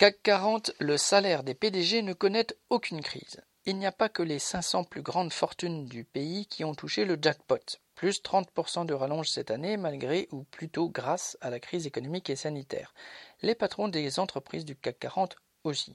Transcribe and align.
CAC 0.00 0.22
40, 0.22 0.72
le 0.78 0.96
salaire 0.96 1.42
des 1.42 1.52
PDG 1.52 2.00
ne 2.00 2.14
connaît 2.14 2.46
aucune 2.70 3.02
crise. 3.02 3.42
Il 3.66 3.76
n'y 3.76 3.84
a 3.84 3.92
pas 3.92 4.08
que 4.08 4.22
les 4.22 4.38
500 4.38 4.84
plus 4.84 5.02
grandes 5.02 5.30
fortunes 5.30 5.84
du 5.84 6.04
pays 6.04 6.46
qui 6.46 6.64
ont 6.64 6.74
touché 6.74 7.04
le 7.04 7.18
jackpot. 7.20 7.58
Plus 7.96 8.22
30% 8.22 8.86
de 8.86 8.94
rallonge 8.94 9.28
cette 9.28 9.50
année, 9.50 9.76
malgré 9.76 10.26
ou 10.32 10.44
plutôt 10.44 10.88
grâce 10.88 11.36
à 11.42 11.50
la 11.50 11.60
crise 11.60 11.86
économique 11.86 12.30
et 12.30 12.36
sanitaire. 12.36 12.94
Les 13.42 13.54
patrons 13.54 13.88
des 13.88 14.18
entreprises 14.18 14.64
du 14.64 14.74
CAC 14.74 15.00
40 15.00 15.36
aussi. 15.64 15.92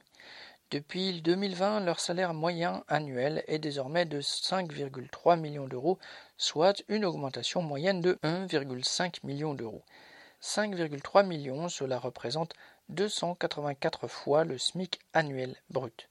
Depuis 0.70 1.20
2020, 1.20 1.80
leur 1.80 1.98
salaire 1.98 2.32
moyen 2.32 2.84
annuel 2.86 3.42
est 3.48 3.58
désormais 3.58 4.04
de 4.04 4.20
5,3 4.20 5.36
millions 5.36 5.66
d'euros, 5.66 5.98
soit 6.36 6.84
une 6.86 7.04
augmentation 7.04 7.60
moyenne 7.60 8.02
de 8.02 8.20
1,5 8.22 9.26
million 9.26 9.52
d'euros. 9.52 9.82
5,3 10.46 11.26
millions, 11.26 11.68
cela 11.68 11.98
représente 11.98 12.54
284 12.90 14.06
fois 14.06 14.44
le 14.44 14.58
SMIC 14.58 15.00
annuel 15.12 15.56
brut. 15.70 16.08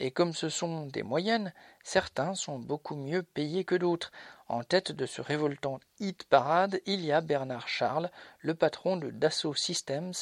Et 0.00 0.10
comme 0.10 0.34
ce 0.34 0.48
sont 0.48 0.86
des 0.86 1.04
moyennes, 1.04 1.52
certains 1.84 2.34
sont 2.34 2.58
beaucoup 2.58 2.96
mieux 2.96 3.22
payés 3.22 3.62
que 3.62 3.76
d'autres. 3.76 4.10
En 4.48 4.64
tête 4.64 4.90
de 4.90 5.06
ce 5.06 5.22
révoltant 5.22 5.78
hit 6.00 6.24
parade, 6.24 6.80
il 6.86 7.04
y 7.04 7.12
a 7.12 7.20
Bernard 7.20 7.68
Charles, 7.68 8.10
le 8.40 8.56
patron 8.56 8.96
de 8.96 9.10
Dassault 9.10 9.54
Systems, 9.54 10.12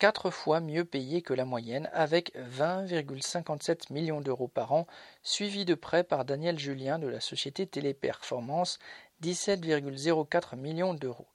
quatre 0.00 0.32
fois 0.32 0.58
mieux 0.58 0.84
payé 0.84 1.22
que 1.22 1.34
la 1.34 1.44
moyenne, 1.44 1.88
avec 1.92 2.34
20,57 2.34 3.92
millions 3.92 4.20
d'euros 4.20 4.48
par 4.48 4.72
an, 4.72 4.88
suivi 5.22 5.64
de 5.64 5.76
près 5.76 6.02
par 6.02 6.24
Daniel 6.24 6.58
Julien 6.58 6.98
de 6.98 7.06
la 7.06 7.20
société 7.20 7.64
Téléperformance, 7.64 8.80
17,04 9.22 10.56
millions 10.56 10.94
d'euros. 10.94 11.28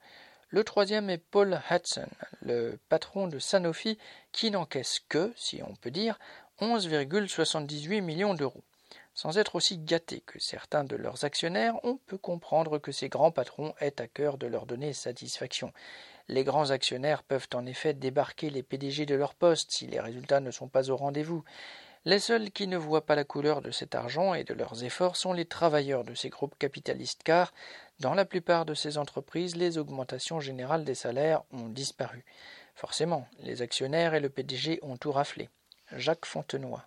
Le 0.54 0.64
troisième 0.64 1.10
est 1.10 1.18
Paul 1.18 1.60
Hudson, 1.72 2.06
le 2.44 2.78
patron 2.88 3.26
de 3.26 3.40
Sanofi, 3.40 3.98
qui 4.32 4.52
n'encaisse 4.52 5.00
que, 5.10 5.34
si 5.36 5.64
on 5.64 5.74
peut 5.74 5.90
dire, 5.90 6.20
11,78 6.62 8.02
millions 8.02 8.36
d'euros. 8.36 8.62
Sans 9.16 9.40
être 9.40 9.56
aussi 9.56 9.80
gâtés 9.80 10.22
que 10.22 10.38
certains 10.38 10.84
de 10.84 10.96
leurs 10.96 11.26
actionnaires, 11.26 11.80
on 11.82 11.98
peut 11.98 12.20
comprendre 12.20 12.78
que 12.78 12.92
ces 12.92 13.10
grands 13.10 13.32
patrons 13.32 13.74
aient 13.80 14.00
à 14.00 14.08
cœur 14.08 14.38
de 14.38 14.46
leur 14.46 14.68
donner 14.68 14.94
satisfaction. 14.94 15.74
Les 16.28 16.44
grands 16.44 16.70
actionnaires 16.70 17.24
peuvent 17.24 17.50
en 17.56 17.66
effet 17.66 17.96
débarquer 17.96 18.52
les 18.52 18.62
PDG 18.62 19.08
de 19.08 19.16
leur 19.16 19.34
poste 19.34 19.72
si 19.72 19.88
les 19.88 20.00
résultats 20.00 20.40
ne 20.40 20.52
sont 20.52 20.68
pas 20.68 20.92
au 20.92 20.96
rendez-vous. 20.96 21.44
Les 22.06 22.20
seuls 22.20 22.52
qui 22.52 22.68
ne 22.68 22.76
voient 22.76 23.06
pas 23.06 23.16
la 23.16 23.24
couleur 23.24 23.62
de 23.62 23.72
cet 23.72 23.96
argent 23.96 24.34
et 24.34 24.44
de 24.44 24.54
leurs 24.54 24.84
efforts 24.84 25.16
sont 25.16 25.32
les 25.32 25.46
travailleurs 25.46 26.04
de 26.04 26.14
ces 26.14 26.28
groupes 26.28 26.58
capitalistes 26.60 27.24
car, 27.24 27.54
dans 28.00 28.14
la 28.14 28.26
plupart 28.26 28.66
de 28.66 28.74
ces 28.74 28.98
entreprises, 28.98 29.56
les 29.56 29.78
augmentations 29.78 30.42
générales 30.42 30.84
des 30.84 30.96
salaires 30.96 31.44
ont 31.54 31.70
disparu. 31.70 32.26
Forcément, 32.76 33.26
les 33.40 33.62
actionnaires 33.62 34.16
et 34.16 34.20
le 34.20 34.30
PDG 34.30 34.80
ont 34.82 34.98
tout 34.98 35.14
raflé. 35.14 35.50
Jacques 35.94 36.26
Fontenoy. 36.26 36.82